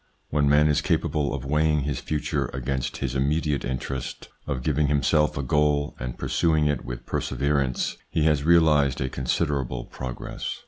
When 0.31 0.49
man 0.49 0.67
is 0.67 0.81
capable 0.81 1.31
of 1.31 1.45
weighing 1.45 1.81
his 1.81 1.99
future 1.99 2.47
against 2.55 2.97
his 2.97 3.13
immediate 3.13 3.63
interest, 3.63 4.29
of 4.47 4.63
giving 4.63 4.87
himself 4.87 5.37
a 5.37 5.43
goal 5.43 5.95
and 5.99 6.17
pursuing 6.17 6.65
it 6.65 6.83
with 6.83 7.05
perseverance, 7.05 7.97
he 8.09 8.23
has 8.23 8.43
realised 8.43 8.99
a 8.99 9.09
considerable 9.09 9.85
progress. 9.85 10.59